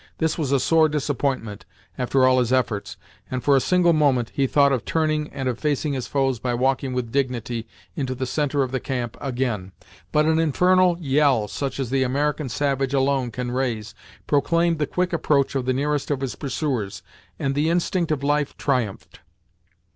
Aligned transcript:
This 0.17 0.35
was 0.35 0.51
a 0.51 0.59
sore 0.59 0.89
disappointment, 0.89 1.63
after 1.95 2.25
all 2.25 2.39
his 2.39 2.51
efforts, 2.51 2.97
and, 3.29 3.43
for 3.43 3.55
a 3.55 3.59
single 3.61 3.93
moment, 3.93 4.31
he 4.33 4.47
thought 4.47 4.71
of 4.71 4.83
turning, 4.83 5.27
and 5.29 5.47
of 5.47 5.59
facing 5.59 5.93
his 5.93 6.07
foes 6.07 6.39
by 6.39 6.55
walking 6.55 6.93
with 6.93 7.11
dignity 7.11 7.67
into 7.95 8.15
the 8.15 8.25
centre 8.25 8.63
of 8.63 8.71
the 8.71 8.79
camp 8.79 9.15
again. 9.21 9.73
But 10.11 10.25
an 10.25 10.39
infernal 10.39 10.97
yell, 10.99 11.47
such 11.47 11.79
as 11.79 11.91
the 11.91 12.01
American 12.01 12.49
savage 12.49 12.95
alone 12.95 13.29
can 13.29 13.51
raise, 13.51 13.93
proclaimed 14.25 14.79
the 14.79 14.87
quick 14.87 15.13
approach 15.13 15.53
of 15.53 15.65
the 15.65 15.71
nearest 15.73 16.09
of 16.09 16.21
his 16.21 16.33
pursuers, 16.33 17.03
and 17.37 17.53
the 17.53 17.69
instinct 17.69 18.11
of 18.11 18.23
life 18.23 18.57
triumphed. 18.57 19.19